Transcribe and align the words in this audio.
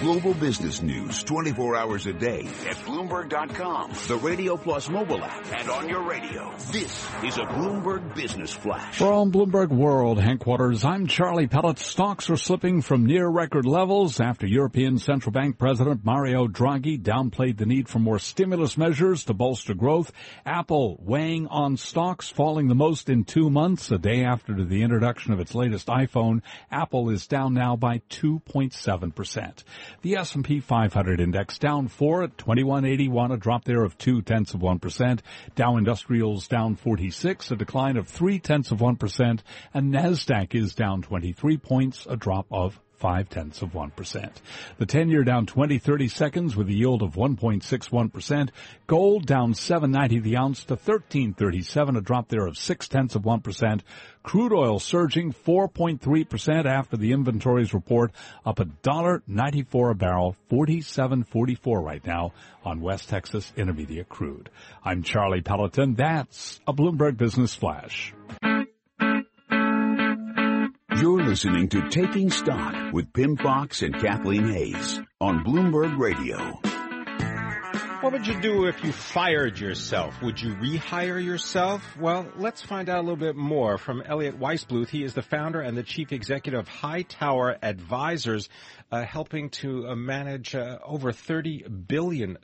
Global 0.00 0.32
business 0.32 0.80
news 0.80 1.22
24 1.24 1.76
hours 1.76 2.06
a 2.06 2.14
day 2.14 2.46
at 2.66 2.76
Bloomberg.com, 2.86 3.92
the 4.08 4.16
Radio 4.16 4.56
Plus 4.56 4.88
mobile 4.88 5.22
app, 5.22 5.44
and 5.52 5.68
on 5.68 5.90
your 5.90 6.08
radio. 6.08 6.50
This 6.72 7.06
is 7.22 7.36
a 7.36 7.42
Bloomberg 7.42 8.14
Business 8.14 8.50
Flash. 8.50 8.96
From 8.96 9.30
Bloomberg 9.30 9.68
World 9.68 10.18
headquarters, 10.18 10.86
I'm 10.86 11.06
Charlie 11.06 11.48
Pellett. 11.48 11.78
Stocks 11.78 12.30
are 12.30 12.38
slipping 12.38 12.80
from 12.80 13.04
near 13.04 13.28
record 13.28 13.66
levels 13.66 14.20
after 14.20 14.46
European 14.46 14.96
Central 14.96 15.32
Bank 15.32 15.58
President 15.58 16.02
Mario 16.02 16.48
Draghi 16.48 16.98
downplayed 16.98 17.58
the 17.58 17.66
need 17.66 17.86
for 17.86 17.98
more 17.98 18.18
stimulus 18.18 18.78
measures 18.78 19.26
to 19.26 19.34
bolster 19.34 19.74
growth. 19.74 20.12
Apple 20.46 20.96
weighing 21.02 21.46
on 21.48 21.76
stocks, 21.76 22.30
falling 22.30 22.68
the 22.68 22.74
most 22.74 23.10
in 23.10 23.24
two 23.24 23.50
months, 23.50 23.90
a 23.90 23.98
day 23.98 24.24
after 24.24 24.64
the 24.64 24.82
introduction 24.82 25.34
of 25.34 25.40
its 25.40 25.54
latest 25.54 25.88
iPhone. 25.88 26.40
Apple 26.70 27.10
is 27.10 27.26
down 27.26 27.52
now 27.52 27.76
by 27.76 27.98
2.7%. 28.08 29.62
The 30.02 30.16
S&P 30.16 30.60
500 30.60 31.20
index 31.20 31.58
down 31.58 31.88
four 31.88 32.22
at 32.22 32.38
2181, 32.38 33.32
a 33.32 33.36
drop 33.36 33.64
there 33.64 33.84
of 33.84 33.98
two 33.98 34.22
tenths 34.22 34.54
of 34.54 34.60
1%. 34.60 35.20
Dow 35.54 35.76
Industrials 35.76 36.48
down 36.48 36.76
46, 36.76 37.50
a 37.50 37.56
decline 37.56 37.96
of 37.96 38.08
three 38.08 38.38
tenths 38.38 38.70
of 38.70 38.78
1%. 38.78 39.40
And 39.74 39.92
NASDAQ 39.92 40.54
is 40.54 40.74
down 40.74 41.02
23 41.02 41.56
points, 41.58 42.06
a 42.08 42.16
drop 42.16 42.46
of 42.50 42.80
five 43.00 43.30
tenths 43.30 43.62
of 43.62 43.72
1%. 43.72 44.30
The 44.78 44.86
10 44.86 45.08
year 45.08 45.24
down 45.24 45.46
20, 45.46 45.78
30 45.78 46.08
seconds 46.08 46.54
with 46.54 46.68
a 46.68 46.74
yield 46.74 47.02
of 47.02 47.14
1.61%. 47.14 48.50
Gold 48.86 49.26
down 49.26 49.54
790 49.54 50.20
the 50.20 50.36
ounce 50.36 50.64
to 50.64 50.74
1337, 50.74 51.96
a 51.96 52.00
drop 52.02 52.28
there 52.28 52.46
of 52.46 52.58
six 52.58 52.88
tenths 52.88 53.14
of 53.14 53.22
1%. 53.22 53.80
Crude 54.22 54.52
oil 54.52 54.78
surging 54.78 55.32
4.3% 55.32 56.66
after 56.66 56.96
the 56.98 57.12
inventories 57.12 57.72
report 57.72 58.12
up 58.44 58.60
a 58.60 58.66
dollar 58.66 59.22
94 59.26 59.90
a 59.90 59.94
barrel, 59.94 60.36
47.44 60.50 61.82
right 61.82 62.06
now 62.06 62.32
on 62.62 62.82
West 62.82 63.08
Texas 63.08 63.50
Intermediate 63.56 64.10
crude. 64.10 64.50
I'm 64.84 65.02
Charlie 65.02 65.40
Pelleton. 65.40 65.94
That's 65.94 66.60
a 66.66 66.74
Bloomberg 66.74 67.16
Business 67.16 67.54
Flash. 67.54 68.12
You're 71.00 71.22
listening 71.22 71.68
to 71.70 71.88
Taking 71.88 72.30
Stock 72.30 72.92
with 72.92 73.10
Pimm 73.14 73.38
Fox 73.38 73.80
and 73.80 73.94
Kathleen 73.94 74.48
Hays 74.52 75.00
on 75.18 75.42
Bloomberg 75.44 75.98
Radio. 75.98 76.60
What 78.00 78.14
would 78.14 78.26
you 78.26 78.40
do 78.40 78.64
if 78.64 78.82
you 78.82 78.92
fired 78.92 79.58
yourself? 79.58 80.22
Would 80.22 80.40
you 80.40 80.54
rehire 80.54 81.22
yourself? 81.22 81.82
Well, 81.98 82.26
let's 82.34 82.62
find 82.62 82.88
out 82.88 83.00
a 83.00 83.02
little 83.02 83.14
bit 83.14 83.36
more 83.36 83.76
from 83.76 84.00
Elliot 84.00 84.40
Weissbluth. 84.40 84.88
He 84.88 85.04
is 85.04 85.12
the 85.12 85.20
founder 85.20 85.60
and 85.60 85.76
the 85.76 85.82
chief 85.82 86.10
executive 86.10 86.60
of 86.60 86.66
HighTower 86.66 87.58
Advisors, 87.62 88.48
uh, 88.90 89.04
helping 89.04 89.50
to 89.50 89.86
uh, 89.88 89.94
manage 89.96 90.54
uh, 90.54 90.78
over 90.82 91.12
$30 91.12 91.86
billion 91.86 92.38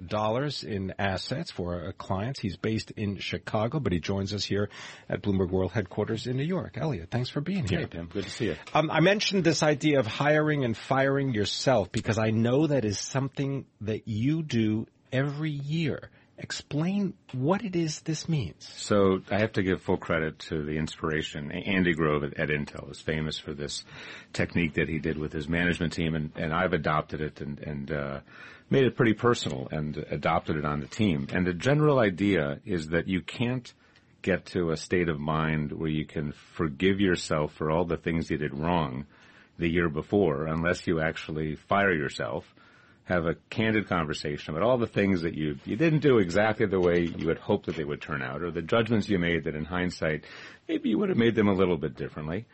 in 0.63 0.95
assets 0.99 1.51
for 1.51 1.87
uh, 1.87 1.93
clients. 1.93 2.39
He's 2.39 2.59
based 2.59 2.91
in 2.91 3.17
Chicago, 3.17 3.81
but 3.81 3.95
he 3.95 3.99
joins 3.99 4.35
us 4.35 4.45
here 4.45 4.69
at 5.09 5.23
Bloomberg 5.23 5.51
World 5.51 5.73
headquarters 5.73 6.27
in 6.27 6.37
New 6.37 6.45
York. 6.45 6.77
Elliot, 6.77 7.09
thanks 7.11 7.31
for 7.31 7.41
being 7.41 7.67
here. 7.67 7.81
Hey, 7.81 7.87
Pimm. 7.87 8.11
Good 8.13 8.25
to 8.25 8.31
see 8.31 8.45
you. 8.45 8.57
Um, 8.75 8.91
I 8.91 9.01
mentioned 9.01 9.43
this 9.43 9.63
idea 9.63 10.01
of 10.01 10.07
hiring 10.07 10.67
and 10.67 10.77
firing 10.77 11.33
yourself 11.33 11.91
because 11.93 12.19
I 12.19 12.29
know 12.29 12.67
that 12.67 12.85
is 12.85 12.99
something 12.99 13.65
that 13.81 14.07
you 14.07 14.43
do 14.43 14.87
every 15.13 15.51
year. 15.51 16.11
Explain 16.39 17.15
what 17.33 17.65
it 17.65 17.75
is 17.75 18.01
this 18.01 18.29
means. 18.29 18.71
So 18.77 19.21
I 19.31 19.39
have 19.39 19.53
to 19.55 19.63
give 19.63 19.81
full 19.81 19.97
credit 19.97 20.39
to 20.51 20.63
the 20.65 20.77
inspiration. 20.77 21.51
Andy 21.51 21.95
Grove 21.95 22.25
at, 22.25 22.39
at 22.39 22.51
Intel 22.51 22.91
is 22.91 23.01
famous 23.01 23.39
for 23.39 23.55
this 23.55 23.85
technique 24.35 24.75
that 24.75 24.89
he 24.89 24.99
did 24.99 25.17
with 25.17 25.33
his 25.33 25.49
management 25.49 25.95
team, 25.95 26.15
and, 26.15 26.33
and 26.37 26.53
I've 26.53 26.75
adopted 26.75 27.23
it 27.23 27.41
and, 27.41 27.59
and 27.61 27.91
uh, 27.91 28.21
made 28.69 28.85
it 28.85 28.97
pretty 28.97 29.15
personal 29.15 29.69
and 29.71 29.97
adopted 30.11 30.57
it 30.57 30.67
on 30.67 30.81
the 30.81 30.87
team. 30.87 31.29
And 31.33 31.47
the 31.47 31.55
general 31.55 31.99
idea 31.99 32.61
is 32.67 32.89
that 32.89 33.09
you 33.09 33.23
can't 33.23 33.73
get 34.21 34.47
to 34.47 34.73
a 34.73 34.77
state 34.77 35.09
of 35.09 35.19
mind 35.19 35.73
where 35.73 35.89
you 35.89 36.05
can 36.05 36.33
forgive 36.55 37.01
yourself 37.01 37.55
for 37.55 37.71
all 37.71 37.85
the 37.85 37.97
things 37.97 38.31
you 38.31 38.37
did 38.37 38.53
wrong 38.53 39.07
the 39.59 39.69
year 39.69 39.89
before 39.89 40.47
unless 40.47 40.87
you 40.87 41.01
actually 41.01 41.55
fire 41.55 41.93
yourself 41.93 42.45
have 43.07 43.27
a 43.27 43.35
candid 43.51 43.89
conversation 43.89 44.55
about 44.55 44.67
all 44.67 44.79
the 44.79 44.87
things 44.87 45.23
that 45.23 45.35
you 45.35 45.59
you 45.65 45.77
didn't 45.77 46.01
do 46.01 46.19
exactly 46.19 46.67
the 46.67 46.81
way 46.81 47.01
you 47.01 47.29
had 47.29 47.39
hoped 47.39 47.67
that 47.67 47.77
they 47.77 47.85
would 47.85 48.03
turn 48.03 48.23
out, 48.23 48.43
or 48.43 48.51
the 48.51 48.63
judgments 48.63 49.09
you 49.09 49.19
made 49.19 49.45
that 49.45 49.55
in 49.55 49.65
hindsight 49.65 50.25
maybe 50.69 50.91
you 50.91 50.99
would 50.99 51.09
have 51.09 51.19
made 51.19 51.35
them 51.35 51.49
a 51.49 51.55
little 51.55 51.77
bit 51.77 51.97
differently. 51.97 52.47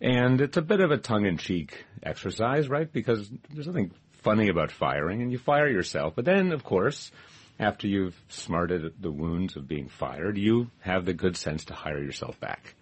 And 0.00 0.40
it's 0.40 0.56
a 0.56 0.62
bit 0.62 0.80
of 0.80 0.90
a 0.90 0.96
tongue-in-cheek 0.96 1.84
exercise, 2.02 2.68
right? 2.68 2.92
Because 2.92 3.30
there's 3.50 3.68
nothing 3.68 3.92
funny 4.22 4.48
about 4.48 4.72
firing, 4.72 5.22
and 5.22 5.30
you 5.30 5.38
fire 5.38 5.68
yourself. 5.68 6.14
But 6.16 6.24
then, 6.24 6.50
of 6.50 6.64
course, 6.64 7.12
after 7.60 7.86
you've 7.86 8.20
smarted 8.28 8.94
the 9.00 9.12
wounds 9.12 9.56
of 9.56 9.68
being 9.68 9.88
fired, 9.88 10.36
you 10.36 10.70
have 10.80 11.04
the 11.04 11.12
good 11.12 11.36
sense 11.36 11.66
to 11.66 11.74
hire 11.74 12.02
yourself 12.02 12.40
back. 12.40 12.74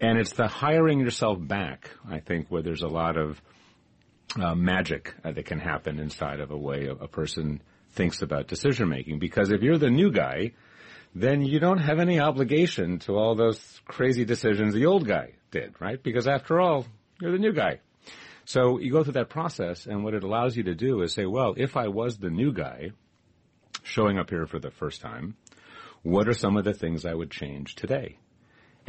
And 0.00 0.18
it's 0.18 0.32
the 0.32 0.48
hiring 0.48 1.00
yourself 1.00 1.38
back, 1.40 1.90
I 2.08 2.20
think, 2.20 2.48
where 2.48 2.62
there's 2.62 2.82
a 2.82 2.88
lot 2.88 3.16
of 3.16 3.40
uh, 4.38 4.54
magic 4.54 5.14
uh, 5.24 5.32
that 5.32 5.46
can 5.46 5.58
happen 5.58 5.98
inside 5.98 6.40
of 6.40 6.50
a 6.50 6.56
way 6.56 6.86
a, 6.86 6.92
a 6.92 7.08
person 7.08 7.62
thinks 7.92 8.22
about 8.22 8.46
decision 8.46 8.88
making. 8.88 9.18
Because 9.18 9.50
if 9.50 9.62
you're 9.62 9.78
the 9.78 9.90
new 9.90 10.10
guy, 10.12 10.52
then 11.14 11.44
you 11.44 11.58
don't 11.58 11.78
have 11.78 11.98
any 11.98 12.20
obligation 12.20 13.00
to 13.00 13.16
all 13.16 13.34
those 13.34 13.80
crazy 13.84 14.24
decisions 14.24 14.74
the 14.74 14.86
old 14.86 15.06
guy 15.06 15.32
did, 15.50 15.74
right? 15.80 16.00
Because 16.02 16.28
after 16.28 16.60
all, 16.60 16.86
you're 17.20 17.32
the 17.32 17.38
new 17.38 17.52
guy. 17.52 17.80
So 18.44 18.78
you 18.78 18.90
go 18.90 19.04
through 19.04 19.14
that 19.14 19.28
process, 19.28 19.86
and 19.86 20.02
what 20.02 20.14
it 20.14 20.24
allows 20.24 20.56
you 20.56 20.64
to 20.64 20.74
do 20.74 21.02
is 21.02 21.12
say, 21.12 21.26
well, 21.26 21.54
if 21.56 21.76
I 21.76 21.88
was 21.88 22.18
the 22.18 22.30
new 22.30 22.52
guy 22.52 22.90
showing 23.82 24.18
up 24.18 24.30
here 24.30 24.46
for 24.46 24.58
the 24.58 24.70
first 24.70 25.00
time, 25.00 25.36
what 26.02 26.28
are 26.28 26.32
some 26.32 26.56
of 26.56 26.64
the 26.64 26.72
things 26.72 27.04
I 27.04 27.14
would 27.14 27.30
change 27.30 27.74
today? 27.74 28.18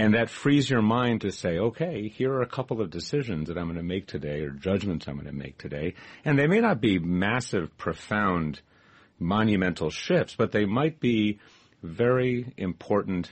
And 0.01 0.15
that 0.15 0.31
frees 0.31 0.67
your 0.67 0.81
mind 0.81 1.21
to 1.21 1.31
say, 1.31 1.59
okay, 1.59 2.07
here 2.07 2.33
are 2.33 2.41
a 2.41 2.47
couple 2.47 2.81
of 2.81 2.89
decisions 2.89 3.49
that 3.49 3.57
I'm 3.57 3.65
going 3.65 3.75
to 3.75 3.83
make 3.83 4.07
today 4.07 4.41
or 4.41 4.49
judgments 4.49 5.07
I'm 5.07 5.13
going 5.13 5.27
to 5.27 5.31
make 5.31 5.59
today. 5.59 5.93
And 6.25 6.39
they 6.39 6.47
may 6.47 6.59
not 6.59 6.81
be 6.81 6.97
massive, 6.97 7.77
profound, 7.77 8.61
monumental 9.19 9.91
shifts, 9.91 10.33
but 10.35 10.51
they 10.51 10.65
might 10.65 10.99
be 10.99 11.39
very 11.83 12.51
important 12.57 13.31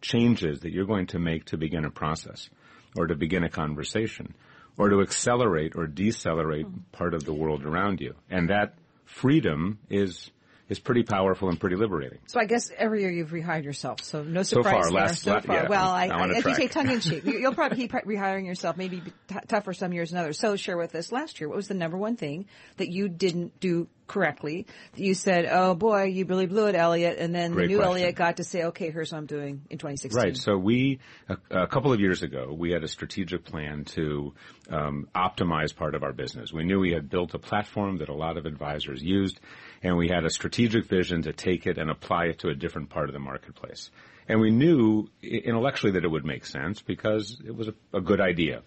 changes 0.00 0.58
that 0.60 0.72
you're 0.72 0.86
going 0.86 1.06
to 1.06 1.20
make 1.20 1.44
to 1.46 1.56
begin 1.56 1.84
a 1.84 1.90
process 1.90 2.50
or 2.96 3.06
to 3.06 3.14
begin 3.14 3.44
a 3.44 3.48
conversation 3.48 4.34
or 4.76 4.88
to 4.88 5.00
accelerate 5.02 5.74
or 5.76 5.86
decelerate 5.86 6.66
hmm. 6.66 6.78
part 6.90 7.14
of 7.14 7.22
the 7.22 7.32
world 7.32 7.64
around 7.64 8.00
you. 8.00 8.16
And 8.28 8.50
that 8.50 8.74
freedom 9.04 9.78
is 9.88 10.32
is 10.68 10.78
pretty 10.78 11.02
powerful 11.02 11.48
and 11.48 11.58
pretty 11.58 11.76
liberating. 11.76 12.18
So 12.26 12.40
I 12.40 12.44
guess 12.44 12.70
every 12.76 13.00
year 13.00 13.10
you've 13.10 13.30
rehired 13.30 13.64
yourself. 13.64 14.02
So 14.02 14.22
no 14.22 14.42
surprise 14.42 14.64
so 14.64 14.70
far, 14.70 14.82
there. 14.82 14.92
Last, 14.92 15.22
so 15.22 15.32
la- 15.32 15.40
far. 15.40 15.56
Yeah, 15.56 15.68
well, 15.68 15.88
I, 15.88 16.06
I, 16.08 16.18
I, 16.18 16.28
as 16.28 16.44
you 16.44 16.54
say, 16.54 16.68
track. 16.68 16.70
tongue 16.70 16.90
in 16.90 17.00
cheek. 17.00 17.24
You'll 17.24 17.54
probably 17.54 17.76
keep 17.88 17.92
rehiring 17.92 18.46
yourself. 18.46 18.76
Maybe 18.76 19.02
t- 19.28 19.36
tougher 19.48 19.72
some 19.72 19.92
years 19.92 20.10
than 20.10 20.20
others. 20.20 20.38
So 20.38 20.56
share 20.56 20.76
with 20.76 20.94
us 20.94 21.10
last 21.10 21.40
year. 21.40 21.48
What 21.48 21.56
was 21.56 21.68
the 21.68 21.74
number 21.74 21.96
one 21.96 22.16
thing 22.16 22.46
that 22.76 22.88
you 22.88 23.08
didn't 23.08 23.58
do 23.60 23.88
correctly? 24.06 24.66
That 24.92 25.00
you 25.00 25.14
said, 25.14 25.46
"Oh 25.50 25.74
boy, 25.74 26.04
you 26.04 26.26
really 26.26 26.46
blew 26.46 26.66
it, 26.66 26.74
Elliot," 26.74 27.16
and 27.18 27.34
then 27.34 27.52
Great 27.52 27.64
the 27.64 27.68
new 27.68 27.76
question. 27.78 27.92
Elliot 27.92 28.14
got 28.14 28.36
to 28.36 28.44
say, 28.44 28.64
"Okay, 28.64 28.90
here's 28.90 29.12
what 29.12 29.18
I'm 29.18 29.26
doing 29.26 29.62
in 29.70 29.78
2016." 29.78 30.22
Right. 30.22 30.36
So 30.36 30.56
we, 30.56 30.98
a, 31.28 31.62
a 31.62 31.66
couple 31.66 31.92
of 31.92 32.00
years 32.00 32.22
ago, 32.22 32.54
we 32.56 32.72
had 32.72 32.84
a 32.84 32.88
strategic 32.88 33.44
plan 33.44 33.84
to 33.86 34.34
um, 34.70 35.08
optimize 35.14 35.74
part 35.74 35.94
of 35.94 36.02
our 36.02 36.12
business. 36.12 36.52
We 36.52 36.64
knew 36.64 36.78
we 36.78 36.92
had 36.92 37.08
built 37.08 37.34
a 37.34 37.38
platform 37.38 37.98
that 37.98 38.08
a 38.08 38.14
lot 38.14 38.36
of 38.36 38.46
advisors 38.46 39.02
used, 39.02 39.40
and 39.82 39.96
we 39.96 40.08
had 40.08 40.24
a 40.24 40.30
strategic 40.30 40.86
vision 40.86 41.22
to 41.22 41.32
take 41.32 41.66
it 41.66 41.78
and 41.78 41.90
apply 41.90 42.26
it 42.26 42.40
to 42.40 42.48
a 42.48 42.54
different 42.54 42.90
part 42.90 43.08
of 43.08 43.12
the 43.12 43.20
marketplace. 43.20 43.90
And 44.28 44.40
we 44.40 44.50
knew 44.50 45.08
intellectually 45.22 45.92
that 45.92 46.04
it 46.04 46.10
would 46.10 46.24
make 46.24 46.44
sense 46.44 46.82
because 46.82 47.40
it 47.46 47.54
was 47.54 47.68
a, 47.68 47.74
a 47.94 48.00
good 48.00 48.20
idea. 48.20 48.62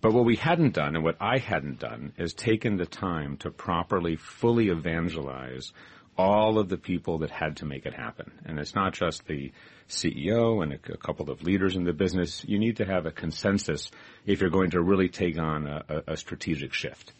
But 0.00 0.12
what 0.12 0.24
we 0.24 0.36
hadn't 0.36 0.74
done 0.74 0.96
and 0.96 1.04
what 1.04 1.16
I 1.20 1.38
hadn't 1.38 1.78
done 1.78 2.12
is 2.18 2.34
taken 2.34 2.76
the 2.76 2.86
time 2.86 3.36
to 3.38 3.50
properly, 3.50 4.16
fully 4.16 4.68
evangelize 4.68 5.72
all 6.16 6.58
of 6.58 6.68
the 6.68 6.76
people 6.76 7.18
that 7.18 7.30
had 7.30 7.56
to 7.56 7.64
make 7.64 7.86
it 7.86 7.94
happen. 7.94 8.30
And 8.44 8.58
it's 8.58 8.74
not 8.74 8.92
just 8.92 9.26
the 9.26 9.52
CEO 9.88 10.62
and 10.62 10.72
a, 10.72 10.92
a 10.92 10.96
couple 10.96 11.30
of 11.30 11.42
leaders 11.42 11.76
in 11.76 11.84
the 11.84 11.92
business. 11.92 12.44
You 12.46 12.58
need 12.58 12.76
to 12.76 12.84
have 12.84 13.06
a 13.06 13.10
consensus 13.10 13.90
if 14.24 14.40
you're 14.40 14.50
going 14.50 14.70
to 14.70 14.80
really 14.80 15.08
take 15.08 15.38
on 15.38 15.66
a, 15.66 15.84
a, 15.88 16.12
a 16.12 16.16
strategic 16.16 16.72
shift. 16.72 17.12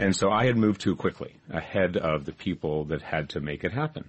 And 0.00 0.16
so 0.16 0.30
I 0.30 0.46
had 0.46 0.56
moved 0.56 0.80
too 0.80 0.96
quickly 0.96 1.34
ahead 1.50 1.96
of 1.96 2.24
the 2.24 2.32
people 2.32 2.84
that 2.86 3.02
had 3.02 3.30
to 3.30 3.40
make 3.40 3.64
it 3.64 3.72
happen. 3.72 4.08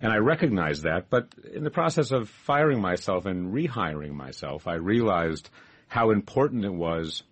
And 0.00 0.12
I 0.12 0.16
recognized 0.16 0.82
that, 0.82 1.08
but 1.08 1.28
in 1.54 1.62
the 1.62 1.70
process 1.70 2.10
of 2.10 2.28
firing 2.28 2.80
myself 2.80 3.26
and 3.26 3.52
rehiring 3.54 4.12
myself, 4.12 4.66
I 4.66 4.74
realized 4.74 5.48
how 5.88 6.10
important 6.10 6.64
it 6.64 6.72
was 6.72 7.22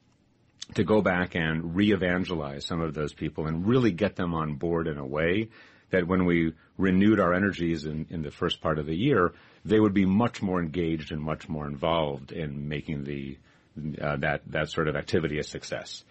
to 0.75 0.85
go 0.85 1.01
back 1.01 1.35
and 1.35 1.75
re-evangelize 1.75 2.65
some 2.65 2.81
of 2.81 2.95
those 2.95 3.13
people 3.13 3.47
and 3.47 3.67
really 3.67 3.91
get 3.91 4.17
them 4.17 4.33
on 4.35 4.55
board 4.55 4.87
in 4.87 4.99
a 4.99 5.07
way 5.07 5.49
that 5.91 6.07
when 6.07 6.25
we 6.25 6.53
renewed 6.77 7.19
our 7.19 7.33
energies 7.33 7.85
in, 7.85 8.07
in 8.11 8.23
the 8.23 8.31
first 8.31 8.61
part 8.61 8.79
of 8.79 8.87
the 8.87 8.97
year, 8.97 9.33
they 9.65 9.81
would 9.81 9.95
be 9.95 10.05
much 10.05 10.41
more 10.43 10.61
engaged 10.61 11.11
and 11.11 11.21
much 11.21 11.49
more 11.49 11.67
involved 11.67 12.31
in 12.31 12.69
making 12.69 13.05
the 13.05 13.39
uh, 14.01 14.17
that 14.17 14.43
that 14.49 14.71
sort 14.71 14.89
of 14.89 14.97
activity 14.97 15.39
a 15.39 15.43
success. 15.43 16.05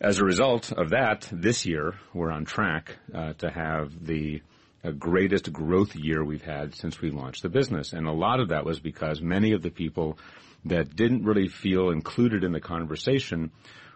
As 0.00 0.18
a 0.18 0.24
result 0.24 0.72
of 0.72 0.90
that, 0.90 1.28
this 1.32 1.64
year 1.64 1.94
we're 2.12 2.30
on 2.30 2.44
track 2.44 2.96
uh, 3.14 3.32
to 3.34 3.50
have 3.50 4.04
the 4.04 4.42
uh, 4.84 4.90
greatest 4.90 5.52
growth 5.52 5.96
year 5.96 6.22
we've 6.24 6.44
had 6.44 6.74
since 6.74 7.00
we 7.00 7.10
launched 7.10 7.42
the 7.42 7.48
business, 7.48 7.92
and 7.92 8.06
a 8.06 8.12
lot 8.12 8.40
of 8.40 8.48
that 8.48 8.64
was 8.64 8.78
because 8.78 9.20
many 9.20 9.52
of 9.52 9.62
the 9.62 9.70
people 9.70 10.18
that 10.66 10.94
didn't 10.94 11.24
really 11.24 11.48
feel 11.48 11.90
included 11.90 12.44
in 12.44 12.52
the 12.52 12.60
conversation 12.60 13.50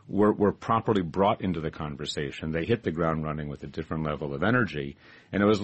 were, 0.09 0.33
were 0.33 0.53
properly 0.53 1.03
brought 1.03 1.41
into 1.41 1.61
the 1.61 1.71
conversation. 1.71 2.51
They 2.53 2.65
hit 2.65 2.83
the 2.83 2.91
ground 2.91 3.25
running 3.25 3.49
with 3.49 3.63
a 3.63 3.67
different 3.67 4.05
level 4.05 4.35
of 4.35 4.43
energy, 4.43 4.97
and 5.33 5.43
it 5.43 5.47
was 5.47 5.61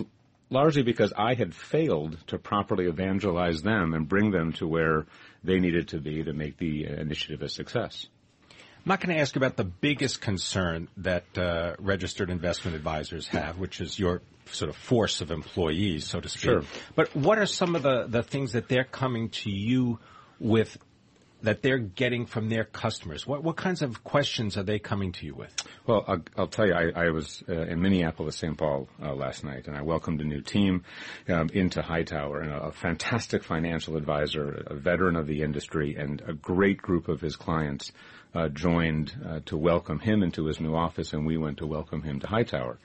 largely 0.50 0.82
because 0.82 1.12
I 1.16 1.34
had 1.34 1.54
failed 1.54 2.16
to 2.28 2.38
properly 2.38 2.86
evangelize 2.86 3.62
them 3.62 3.94
and 3.94 4.08
bring 4.08 4.30
them 4.30 4.52
to 4.54 4.66
where 4.66 5.06
they 5.42 5.58
needed 5.58 5.88
to 5.88 6.00
be 6.00 6.22
to 6.24 6.32
make 6.32 6.58
the 6.58 6.84
initiative 6.84 7.42
a 7.42 7.48
success. 7.48 8.08
I'm 8.50 8.90
not 8.90 9.00
going 9.00 9.16
to 9.16 9.20
ask 9.20 9.34
you 9.34 9.40
about 9.40 9.56
the 9.56 9.64
biggest 9.64 10.20
concern 10.20 10.88
that 10.98 11.24
uh, 11.36 11.74
registered 11.80 12.30
investment 12.30 12.76
advisors 12.76 13.26
have, 13.28 13.58
which 13.58 13.80
is 13.80 13.98
your 13.98 14.22
sort 14.46 14.68
of 14.68 14.76
force 14.76 15.20
of 15.20 15.32
employees, 15.32 16.06
so 16.06 16.20
to 16.20 16.28
speak. 16.28 16.42
Sure. 16.42 16.62
But 16.94 17.14
what 17.16 17.38
are 17.38 17.46
some 17.46 17.74
of 17.74 17.82
the, 17.82 18.06
the 18.06 18.22
things 18.22 18.52
that 18.52 18.68
they're 18.68 18.84
coming 18.84 19.30
to 19.30 19.50
you 19.50 19.98
with 20.38 20.78
that 21.46 21.62
they're 21.62 21.78
getting 21.78 22.26
from 22.26 22.48
their 22.48 22.64
customers? 22.64 23.24
What, 23.24 23.44
what 23.44 23.56
kinds 23.56 23.80
of 23.80 24.02
questions 24.02 24.56
are 24.56 24.64
they 24.64 24.80
coming 24.80 25.12
to 25.12 25.26
you 25.26 25.34
with? 25.34 25.54
Well, 25.86 26.04
I'll, 26.08 26.22
I'll 26.36 26.46
tell 26.48 26.66
you, 26.66 26.74
I, 26.74 27.06
I 27.06 27.10
was 27.10 27.42
uh, 27.48 27.52
in 27.52 27.80
Minneapolis, 27.80 28.36
St. 28.36 28.58
Paul 28.58 28.88
uh, 29.00 29.14
last 29.14 29.44
night, 29.44 29.68
and 29.68 29.76
I 29.76 29.82
welcomed 29.82 30.20
a 30.20 30.24
new 30.24 30.40
team 30.40 30.82
um, 31.28 31.48
into 31.54 31.82
HighTower, 31.82 32.42
and 32.42 32.50
a, 32.50 32.62
a, 32.64 32.72
fantastic 32.72 33.44
financial 33.44 33.96
advisor, 33.96 34.64
a 34.66 34.74
veteran 34.74 35.14
of 35.14 35.28
the 35.28 35.42
industry, 35.42 35.94
and 35.94 36.20
a 36.26 36.32
great 36.32 36.78
group 36.78 37.06
of 37.06 37.20
his 37.20 37.36
clients 37.36 37.92
uh, 38.34 38.48
joined 38.48 39.12
uh, 39.24 39.38
to 39.46 39.56
welcome 39.56 40.00
him 40.00 40.24
into 40.24 40.46
his 40.46 40.58
new 40.58 40.74
office, 40.74 41.12
and 41.12 41.24
we 41.24 41.36
went 41.36 41.58
to 41.58 41.66
welcome 41.66 42.02
him 42.02 42.18
to 42.18 42.26
HighTower. 42.26 42.76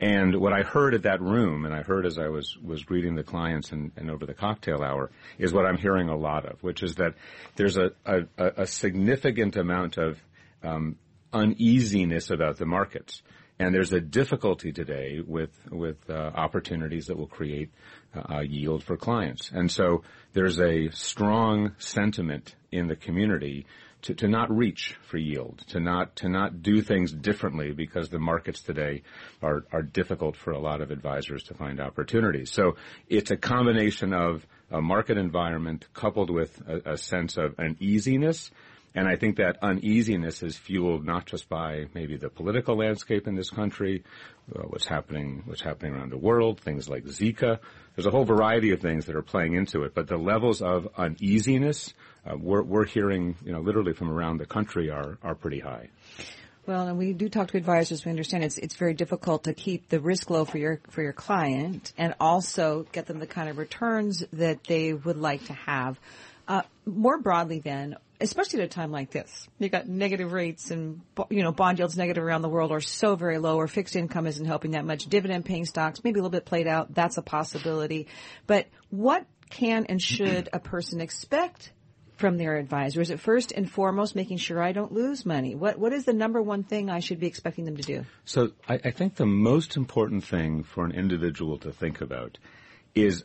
And 0.00 0.36
what 0.36 0.54
I 0.54 0.62
heard 0.62 0.94
at 0.94 1.02
that 1.02 1.20
room, 1.20 1.66
and 1.66 1.74
I 1.74 1.82
heard 1.82 2.06
as 2.06 2.18
I 2.18 2.28
was, 2.28 2.56
was 2.62 2.84
greeting 2.84 3.16
the 3.16 3.22
clients 3.22 3.70
and, 3.70 3.92
and 3.96 4.10
over 4.10 4.24
the 4.24 4.32
cocktail 4.32 4.82
hour, 4.82 5.10
is 5.38 5.52
what 5.52 5.66
I'm 5.66 5.76
hearing 5.76 6.08
a 6.08 6.16
lot 6.16 6.46
of, 6.46 6.62
which 6.62 6.82
is 6.82 6.94
that 6.94 7.14
there's 7.56 7.76
a, 7.76 7.92
a, 8.06 8.22
a 8.38 8.66
significant 8.66 9.56
amount 9.56 9.98
of 9.98 10.18
um, 10.62 10.96
uneasiness 11.32 12.30
about 12.30 12.56
the 12.56 12.64
markets. 12.64 13.22
And 13.58 13.74
there's 13.74 13.92
a 13.92 14.00
difficulty 14.00 14.72
today 14.72 15.20
with 15.20 15.50
with 15.70 15.98
uh, 16.08 16.14
opportunities 16.14 17.08
that 17.08 17.18
will 17.18 17.26
create 17.26 17.70
uh, 18.14 18.40
yield 18.40 18.82
for 18.82 18.96
clients. 18.96 19.50
And 19.52 19.70
so 19.70 20.02
there's 20.32 20.58
a 20.58 20.88
strong 20.92 21.72
sentiment 21.76 22.54
in 22.72 22.88
the 22.88 22.96
community 22.96 23.66
to, 24.02 24.14
to 24.14 24.28
not 24.28 24.50
reach 24.50 24.96
for 25.02 25.18
yield, 25.18 25.58
to 25.68 25.80
not 25.80 26.16
to 26.16 26.28
not 26.28 26.62
do 26.62 26.82
things 26.82 27.12
differently 27.12 27.72
because 27.72 28.08
the 28.08 28.18
markets 28.18 28.62
today 28.62 29.02
are 29.42 29.64
are 29.72 29.82
difficult 29.82 30.36
for 30.36 30.52
a 30.52 30.58
lot 30.58 30.80
of 30.80 30.90
advisors 30.90 31.42
to 31.44 31.54
find 31.54 31.80
opportunities. 31.80 32.50
So 32.50 32.76
it's 33.08 33.30
a 33.30 33.36
combination 33.36 34.12
of 34.12 34.46
a 34.70 34.80
market 34.80 35.18
environment 35.18 35.86
coupled 35.94 36.30
with 36.30 36.60
a, 36.66 36.92
a 36.92 36.96
sense 36.96 37.36
of 37.36 37.58
uneasiness. 37.58 38.50
And 38.94 39.06
I 39.06 39.16
think 39.16 39.36
that 39.36 39.58
uneasiness 39.62 40.42
is 40.42 40.56
fueled 40.56 41.04
not 41.04 41.26
just 41.26 41.48
by 41.48 41.86
maybe 41.94 42.16
the 42.16 42.28
political 42.28 42.76
landscape 42.76 43.28
in 43.28 43.36
this 43.36 43.50
country, 43.50 44.02
uh, 44.54 44.62
what's 44.62 44.86
happening, 44.86 45.42
what's 45.46 45.62
happening 45.62 45.94
around 45.94 46.10
the 46.10 46.18
world, 46.18 46.60
things 46.60 46.88
like 46.88 47.04
Zika. 47.04 47.60
There's 47.94 48.06
a 48.06 48.10
whole 48.10 48.24
variety 48.24 48.72
of 48.72 48.80
things 48.80 49.06
that 49.06 49.14
are 49.14 49.22
playing 49.22 49.54
into 49.54 49.84
it, 49.84 49.94
but 49.94 50.08
the 50.08 50.16
levels 50.16 50.60
of 50.60 50.88
uneasiness 50.96 51.94
uh, 52.26 52.36
we're, 52.36 52.62
we're 52.62 52.84
hearing, 52.84 53.36
you 53.44 53.52
know, 53.52 53.60
literally 53.60 53.92
from 53.92 54.10
around 54.10 54.38
the 54.38 54.46
country 54.46 54.90
are, 54.90 55.18
are 55.22 55.34
pretty 55.34 55.60
high. 55.60 55.88
Well, 56.66 56.86
and 56.86 56.98
we 56.98 57.14
do 57.14 57.28
talk 57.28 57.48
to 57.48 57.56
advisors. 57.56 58.04
We 58.04 58.10
understand 58.10 58.44
it's 58.44 58.58
it's 58.58 58.76
very 58.76 58.94
difficult 58.94 59.44
to 59.44 59.54
keep 59.54 59.88
the 59.88 59.98
risk 59.98 60.28
low 60.28 60.44
for 60.44 60.58
your 60.58 60.80
for 60.90 61.02
your 61.02 61.14
client, 61.14 61.92
and 61.96 62.14
also 62.20 62.86
get 62.92 63.06
them 63.06 63.18
the 63.18 63.26
kind 63.26 63.48
of 63.48 63.56
returns 63.56 64.22
that 64.34 64.62
they 64.64 64.92
would 64.92 65.16
like 65.16 65.46
to 65.46 65.54
have. 65.54 65.98
Uh, 66.50 66.62
more 66.84 67.16
broadly, 67.16 67.60
then, 67.60 67.94
especially 68.20 68.58
at 68.58 68.64
a 68.64 68.68
time 68.68 68.90
like 68.90 69.12
this, 69.12 69.46
you've 69.60 69.70
got 69.70 69.86
negative 69.86 70.32
rates, 70.32 70.72
and 70.72 71.00
you 71.28 71.44
know 71.44 71.52
bond 71.52 71.78
yields 71.78 71.96
negative 71.96 72.24
around 72.24 72.42
the 72.42 72.48
world 72.48 72.72
are 72.72 72.80
so 72.80 73.14
very 73.14 73.38
low, 73.38 73.56
or 73.56 73.68
fixed 73.68 73.94
income 73.94 74.26
isn't 74.26 74.46
helping 74.46 74.72
that 74.72 74.84
much. 74.84 75.06
Dividend 75.06 75.44
paying 75.44 75.64
stocks, 75.64 76.02
maybe 76.02 76.18
a 76.18 76.22
little 76.24 76.32
bit 76.32 76.44
played 76.44 76.66
out. 76.66 76.92
That's 76.92 77.18
a 77.18 77.22
possibility. 77.22 78.08
But 78.48 78.66
what 78.88 79.26
can 79.48 79.86
and 79.86 80.02
should 80.02 80.48
a 80.52 80.58
person 80.58 81.00
expect 81.00 81.70
from 82.16 82.36
their 82.36 82.56
advisor? 82.56 83.00
Is 83.00 83.10
it 83.10 83.20
first 83.20 83.52
and 83.52 83.70
foremost 83.70 84.16
making 84.16 84.38
sure 84.38 84.60
I 84.60 84.72
don't 84.72 84.90
lose 84.90 85.24
money? 85.24 85.54
What 85.54 85.78
What 85.78 85.92
is 85.92 86.04
the 86.04 86.12
number 86.12 86.42
one 86.42 86.64
thing 86.64 86.90
I 86.90 86.98
should 86.98 87.20
be 87.20 87.28
expecting 87.28 87.64
them 87.64 87.76
to 87.76 87.82
do? 87.84 88.04
So 88.24 88.50
I, 88.68 88.74
I 88.86 88.90
think 88.90 89.14
the 89.14 89.24
most 89.24 89.76
important 89.76 90.24
thing 90.24 90.64
for 90.64 90.84
an 90.84 90.90
individual 90.90 91.58
to 91.58 91.70
think 91.70 92.00
about 92.00 92.38
is 92.92 93.22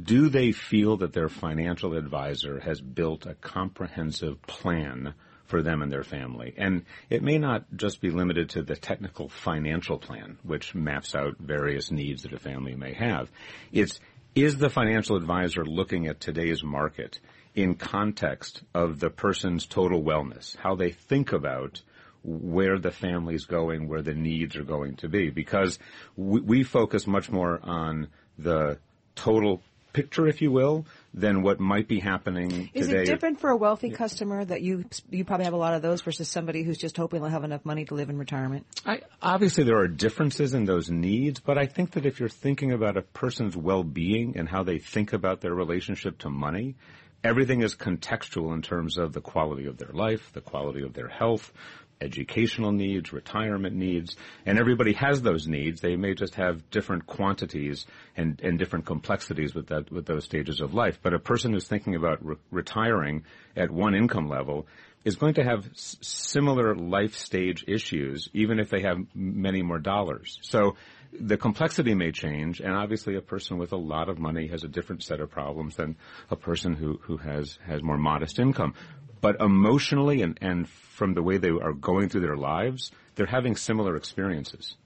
do 0.00 0.28
they 0.28 0.52
feel 0.52 0.96
that 0.98 1.12
their 1.12 1.28
financial 1.28 1.94
advisor 1.94 2.60
has 2.60 2.80
built 2.80 3.26
a 3.26 3.34
comprehensive 3.34 4.40
plan 4.42 5.14
for 5.44 5.62
them 5.62 5.82
and 5.82 5.92
their 5.92 6.04
family? 6.04 6.54
And 6.56 6.84
it 7.10 7.22
may 7.22 7.38
not 7.38 7.64
just 7.76 8.00
be 8.00 8.10
limited 8.10 8.50
to 8.50 8.62
the 8.62 8.76
technical 8.76 9.28
financial 9.28 9.98
plan, 9.98 10.38
which 10.42 10.74
maps 10.74 11.14
out 11.14 11.36
various 11.38 11.90
needs 11.90 12.22
that 12.22 12.32
a 12.32 12.38
family 12.38 12.74
may 12.74 12.94
have. 12.94 13.30
It's, 13.70 14.00
is 14.34 14.56
the 14.56 14.70
financial 14.70 15.16
advisor 15.16 15.64
looking 15.64 16.06
at 16.06 16.20
today's 16.20 16.62
market 16.62 17.20
in 17.54 17.74
context 17.74 18.62
of 18.72 18.98
the 18.98 19.10
person's 19.10 19.66
total 19.66 20.02
wellness, 20.02 20.56
how 20.56 20.74
they 20.74 20.90
think 20.90 21.32
about 21.32 21.82
where 22.24 22.78
the 22.78 22.90
family's 22.90 23.44
going, 23.44 23.88
where 23.88 24.00
the 24.00 24.14
needs 24.14 24.56
are 24.56 24.64
going 24.64 24.96
to 24.96 25.08
be. 25.08 25.28
Because 25.28 25.78
we, 26.16 26.40
we 26.40 26.62
focus 26.62 27.06
much 27.06 27.28
more 27.28 27.60
on 27.62 28.08
the 28.38 28.78
total 29.14 29.62
picture, 29.92 30.26
if 30.26 30.40
you 30.40 30.50
will, 30.50 30.86
than 31.14 31.42
what 31.42 31.60
might 31.60 31.88
be 31.88 32.00
happening 32.00 32.70
Is 32.74 32.86
today. 32.88 33.02
it 33.02 33.06
different 33.06 33.40
for 33.40 33.50
a 33.50 33.56
wealthy 33.56 33.88
yeah. 33.88 33.96
customer 33.96 34.44
that 34.44 34.62
you 34.62 34.84
you 35.10 35.24
probably 35.24 35.44
have 35.44 35.54
a 35.54 35.58
lot 35.58 35.74
of 35.74 35.82
those 35.82 36.00
versus 36.00 36.28
somebody 36.28 36.62
who's 36.62 36.78
just 36.78 36.96
hoping 36.96 37.20
they'll 37.20 37.30
have 37.30 37.44
enough 37.44 37.64
money 37.64 37.84
to 37.86 37.94
live 37.94 38.10
in 38.10 38.18
retirement? 38.18 38.66
I, 38.86 39.02
obviously, 39.20 39.64
there 39.64 39.78
are 39.78 39.88
differences 39.88 40.54
in 40.54 40.64
those 40.64 40.90
needs, 40.90 41.40
but 41.40 41.58
I 41.58 41.66
think 41.66 41.92
that 41.92 42.06
if 42.06 42.20
you're 42.20 42.28
thinking 42.28 42.72
about 42.72 42.96
a 42.96 43.02
person's 43.02 43.56
well-being 43.56 44.36
and 44.36 44.48
how 44.48 44.62
they 44.62 44.78
think 44.78 45.12
about 45.12 45.40
their 45.40 45.54
relationship 45.54 46.18
to 46.18 46.30
money, 46.30 46.76
everything 47.24 47.62
is 47.62 47.74
contextual 47.74 48.54
in 48.54 48.62
terms 48.62 48.98
of 48.98 49.12
the 49.12 49.20
quality 49.20 49.66
of 49.66 49.78
their 49.78 49.92
life, 49.92 50.32
the 50.32 50.40
quality 50.40 50.82
of 50.82 50.92
their 50.92 51.08
health, 51.08 51.52
educational 52.00 52.72
needs, 52.72 53.12
retirement 53.12 53.76
needs, 53.76 54.16
and 54.44 54.58
everybody 54.58 54.92
has 54.92 55.22
those 55.22 55.46
needs. 55.46 55.80
They 55.80 55.96
may 55.96 56.14
just 56.14 56.34
have 56.34 56.68
different 56.70 57.06
quantities 57.06 57.86
and, 58.16 58.40
and 58.42 58.58
different 58.58 58.86
complexities 58.86 59.54
with 59.54 59.68
that, 59.68 59.90
with 59.90 60.06
those 60.06 60.24
stages 60.24 60.60
of 60.60 60.74
life. 60.74 60.98
But 61.02 61.14
a 61.14 61.18
person 61.18 61.52
who's 61.52 61.68
thinking 61.68 61.94
about 61.94 62.24
re- 62.24 62.36
retiring 62.50 63.24
at 63.56 63.70
one 63.70 63.94
income 63.94 64.28
level 64.28 64.66
is 65.04 65.16
going 65.16 65.34
to 65.34 65.44
have 65.44 65.66
s- 65.72 65.96
similar 66.00 66.74
life 66.74 67.14
stage 67.14 67.64
issues, 67.66 68.28
even 68.32 68.58
if 68.58 68.70
they 68.70 68.82
have 68.82 68.98
many 69.14 69.62
more 69.62 69.78
dollars. 69.78 70.38
So 70.42 70.76
the 71.12 71.36
complexity 71.36 71.94
may 71.94 72.12
change, 72.12 72.60
and 72.60 72.72
obviously 72.72 73.16
a 73.16 73.20
person 73.20 73.58
with 73.58 73.72
a 73.72 73.76
lot 73.76 74.08
of 74.08 74.18
money 74.18 74.46
has 74.48 74.64
a 74.64 74.68
different 74.68 75.02
set 75.02 75.20
of 75.20 75.30
problems 75.30 75.76
than 75.76 75.96
a 76.30 76.36
person 76.36 76.74
who, 76.74 76.98
who 77.02 77.18
has, 77.18 77.58
has 77.66 77.82
more 77.82 77.98
modest 77.98 78.38
income. 78.38 78.74
But 79.20 79.40
emotionally 79.40 80.22
and, 80.22 80.38
and 80.40 80.68
from 80.68 81.14
the 81.14 81.22
way 81.22 81.38
they 81.38 81.50
are 81.50 81.72
going 81.72 82.08
through 82.08 82.22
their 82.22 82.36
lives, 82.36 82.90
they're 83.14 83.26
having 83.26 83.56
similar 83.56 83.96
experiences. 83.96 84.76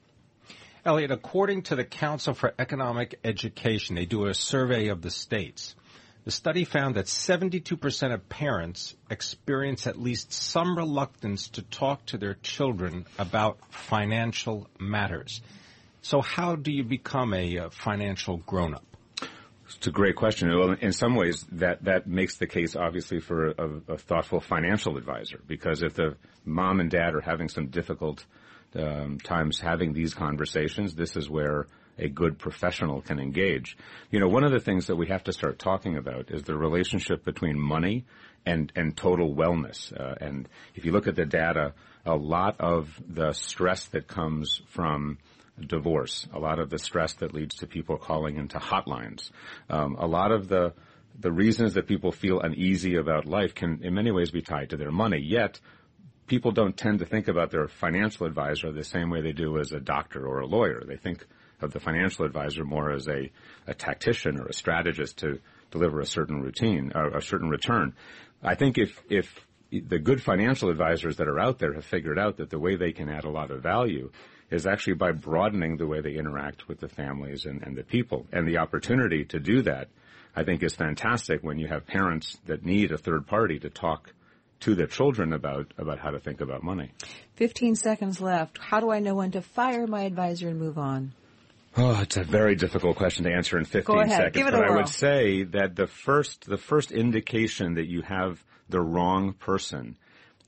Elliot, 0.85 1.11
according 1.11 1.63
to 1.63 1.75
the 1.75 1.85
Council 1.85 2.33
for 2.33 2.55
Economic 2.59 3.19
Education, 3.25 3.97
they 3.97 4.05
do 4.05 4.27
a 4.27 4.35
survey 4.35 4.89
of 4.89 5.03
the 5.03 5.11
states. 5.11 5.75
The 6.27 6.33
study 6.33 6.65
found 6.65 6.97
that 6.97 7.05
72% 7.05 8.13
of 8.13 8.29
parents 8.29 8.97
experience 9.09 9.87
at 9.87 9.97
least 9.97 10.33
some 10.33 10.77
reluctance 10.77 11.47
to 11.51 11.63
talk 11.63 12.05
to 12.07 12.19
their 12.19 12.35
children 12.35 13.07
about 13.17 13.59
financial 13.71 14.67
matters. 14.81 15.41
So 16.03 16.21
how 16.21 16.57
do 16.57 16.73
you 16.73 16.83
become 16.83 17.33
a, 17.33 17.57
a 17.59 17.71
financial 17.71 18.39
grown-up? 18.39 18.85
It's 19.69 19.87
a 19.87 19.93
great 19.93 20.17
question. 20.17 20.49
Well, 20.49 20.73
in 20.73 20.91
some 20.91 21.15
ways, 21.15 21.45
that, 21.53 21.85
that 21.85 22.09
makes 22.09 22.39
the 22.39 22.49
case 22.49 22.75
obviously 22.75 23.21
for 23.21 23.51
a, 23.51 23.93
a, 23.93 23.99
thoughtful 23.99 24.41
financial 24.41 24.97
advisor 24.97 25.41
because 25.47 25.85
if 25.85 25.95
the 25.95 26.17
mom 26.45 26.81
and 26.81 26.91
dad 26.91 27.15
are 27.15 27.21
having 27.21 27.49
some 27.49 27.69
difficult 27.69 28.25
um, 28.75 29.21
times 29.21 29.61
having 29.61 29.93
these 29.93 30.13
conversations, 30.13 30.97
this 30.97 31.17
is 31.17 31.31
where 31.31 31.69
a 31.99 32.09
good 32.09 32.39
professional 32.39 33.01
can 33.01 33.19
engage. 33.19 33.77
You 34.11 34.21
know, 34.21 34.29
one 34.29 34.45
of 34.45 34.53
the 34.53 34.61
things 34.61 34.87
that 34.87 34.97
we 34.97 35.09
have 35.09 35.25
to 35.25 35.33
start 35.33 35.59
talking 35.59 35.97
about 35.97 36.31
is 36.31 36.43
the 36.43 36.57
relationship 36.57 37.25
between 37.25 37.59
money 37.59 38.05
and, 38.45 38.73
and 38.77 38.97
total 38.97 39.35
wellness. 39.35 39.93
Uh, 39.99 40.15
and 40.21 40.49
if 40.75 40.85
you 40.85 40.93
look 40.93 41.07
at 41.07 41.17
the 41.17 41.27
data, 41.27 41.75
a 42.05 42.15
lot 42.15 42.61
of 42.61 43.01
the 43.09 43.33
stress 43.33 43.87
that 43.89 44.07
comes 44.07 44.63
from 44.69 45.19
divorce, 45.59 46.27
a 46.33 46.39
lot 46.39 46.59
of 46.59 46.71
the 46.71 46.79
stress 46.79 47.15
that 47.15 47.33
leads 47.33 47.57
to 47.57 47.67
people 47.67 47.97
calling 47.97 48.37
into 48.37 48.59
hotlines, 48.59 49.31
um, 49.71 49.97
a 49.99 50.07
lot 50.07 50.33
of 50.33 50.49
the 50.49 50.73
the 51.19 51.33
reasons 51.33 51.75
that 51.75 51.87
people 51.87 52.13
feel 52.13 52.41
uneasy 52.41 52.97
about 52.97 53.25
life 53.25 53.55
can 53.55 53.81
in 53.83 53.95
many 53.95 54.11
ways 54.11 54.31
be 54.31 54.43
tied 54.43 54.69
to 54.69 54.77
their 54.77 54.91
money. 54.91 55.19
Yet, 55.19 55.59
people 56.27 56.53
don't 56.53 56.77
tend 56.77 56.99
to 56.99 57.07
think 57.07 57.29
about 57.29 57.51
their 57.51 57.69
financial 57.69 58.27
advisor 58.27 58.71
the 58.71 58.85
same 58.85 59.11
way 59.11 59.23
they 59.23 59.33
do 59.33 59.59
as 59.59 59.73
a 59.73 59.81
doctor 59.81 60.27
or 60.27 60.41
a 60.41 60.47
lawyer. 60.47 60.83
They 60.87 60.97
think 60.97 61.27
of 61.61 61.73
the 61.73 61.81
financial 61.81 62.25
advisor 62.25 62.65
more 62.65 62.93
as 62.93 63.09
a, 63.09 63.31
a 63.67 63.75
tactician 63.75 64.39
or 64.39 64.47
a 64.47 64.53
strategist 64.53 65.19
to 65.19 65.41
deliver 65.71 66.01
a 66.01 66.07
certain 66.07 66.41
routine, 66.41 66.93
a 66.95 67.21
certain 67.21 67.49
return. 67.49 67.95
I 68.43 68.55
think 68.55 68.79
if, 68.79 69.01
if 69.09 69.47
the 69.71 69.99
good 69.99 70.23
financial 70.23 70.71
advisors 70.71 71.17
that 71.17 71.29
are 71.29 71.41
out 71.41 71.59
there 71.59 71.75
have 71.75 71.85
figured 71.85 72.19
out 72.19 72.37
that 72.37 72.51
the 72.51 72.59
way 72.59 72.77
they 72.77 72.93
can 72.93 73.09
add 73.09 73.25
a 73.25 73.31
lot 73.31 73.51
of 73.51 73.63
value 73.63 74.11
is 74.51 74.67
actually 74.67 74.95
by 74.95 75.13
broadening 75.13 75.77
the 75.77 75.87
way 75.87 76.01
they 76.01 76.15
interact 76.15 76.69
with 76.69 76.79
the 76.79 76.89
families 76.89 77.47
and, 77.47 77.63
and 77.63 77.77
the 77.77 77.83
people. 77.83 78.27
And 78.33 78.47
the 78.47 78.59
opportunity 78.59 79.25
to 79.27 79.41
do 79.41 79.63
that, 79.63 79.89
I 80.37 80.45
think, 80.45 80.63
is 80.63 80.75
fantastic 80.75 81.43
when 81.43 81.59
you 81.59 81.67
have 81.67 81.87
parents 81.87 82.39
that 82.47 82.65
need 82.65 82.93
a 82.93 82.99
third 82.99 83.27
party 83.27 83.59
to 83.61 83.71
talk 83.71 84.13
to 84.61 84.75
their 84.75 84.87
children 84.87 85.33
about, 85.33 85.73
about 85.79 85.99
how 85.99 86.11
to 86.11 86.21
think 86.21 86.41
about 86.41 86.63
money. 86.63 86.93
15 87.35 87.75
seconds 87.77 88.21
left. 88.21 88.59
How 88.59 88.81
do 88.81 88.91
I 88.91 89.01
know 89.01 89.17
when 89.17 89.33
to 89.33 89.43
fire 89.43 89.87
my 89.87 90.03
advisor 90.03 90.49
and 90.49 90.59
move 90.59 90.79
on? 90.79 91.13
Oh, 91.79 92.01
it's 92.01 92.17
a 92.17 92.25
very 92.25 92.55
difficult 92.55 92.97
question 92.97 93.25
to 93.25 93.33
answer 93.33 93.59
in 93.59 93.67
15 93.67 93.83
Go 93.95 94.01
ahead. 94.01 94.35
seconds. 94.35 94.51
But 94.51 94.55
I 94.55 94.75
would 94.75 94.89
say 94.89 95.43
that 95.45 95.77
the 95.77 95.87
first, 95.87 96.47
the 96.47 96.57
first 96.57 96.91
indication 96.91 97.75
that 97.75 97.87
you 97.87 98.01
have 98.03 98.43
the 98.69 98.81
wrong 98.81 99.35
person 99.35 99.97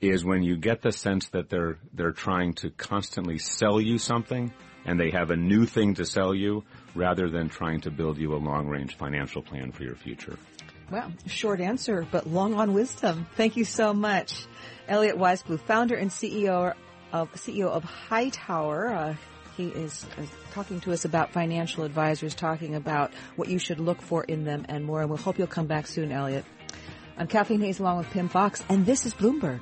is 0.01 0.25
when 0.25 0.43
you 0.43 0.57
get 0.57 0.81
the 0.81 0.93
sense 0.93 1.29
that 1.31 1.51
they're, 1.51 1.79
they're 1.93 2.13
trying 2.13 2.55
to 2.55 2.71
constantly 2.71 3.37
sell 3.37 3.81
you 3.81 3.99
something 3.99 4.53
and 4.87 4.99
they 4.99 5.11
have 5.11 5.31
a 5.31 5.37
new 5.37 5.67
thing 5.67 5.95
to 5.95 6.05
sell 6.07 6.35
you 6.35 6.65
rather 6.95 7.29
than 7.29 7.51
trying 7.51 7.81
to 7.83 7.91
build 7.91 8.17
you 8.17 8.35
a 8.35 8.39
long 8.39 8.67
range 8.67 8.97
financial 8.97 9.43
plan 9.43 9.71
for 9.71 9.83
your 9.83 9.97
future. 9.97 10.39
Well, 10.91 11.13
short 11.27 11.61
answer, 11.61 12.07
but 12.11 12.27
long 12.27 12.55
on 12.55 12.73
wisdom. 12.73 13.27
Thank 13.37 13.59
you 13.59 13.67
so 13.67 13.93
much. 13.93 14.47
Elliot 14.87 15.17
Weissbluth, 15.17 15.61
founder 15.61 15.95
and 15.97 16.11
CEO 16.11 16.73
of, 17.13 17.31
CEO 17.35 17.67
of 17.67 17.85
HighTower. 17.85 18.97
Uh, 18.97 19.15
He 19.59 19.67
is 19.71 20.07
uh, 20.17 20.23
talking 20.53 20.79
to 20.83 20.93
us 20.93 21.05
about 21.05 21.33
financial 21.33 21.83
advisors, 21.83 22.33
talking 22.33 22.77
about 22.77 23.13
what 23.35 23.49
you 23.49 23.59
should 23.59 23.81
look 23.81 24.01
for 24.01 24.23
in 24.23 24.45
them 24.45 24.65
and 24.69 24.85
more. 24.85 25.01
And 25.01 25.11
we'll 25.11 25.19
hope 25.19 25.37
you'll 25.37 25.49
come 25.49 25.67
back 25.67 25.89
soon, 25.89 26.13
Elliot. 26.13 26.45
I'm 27.17 27.27
Kathleen 27.27 27.61
Hays 27.61 27.81
along 27.81 27.99
with 27.99 28.11
Pimm 28.11 28.29
Fox, 28.29 28.63
and 28.69 28.87
this 28.87 29.05
is 29.05 29.15
Bloomberg. 29.15 29.61